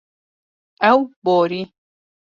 Ew 0.91 0.99
borî. 1.25 1.61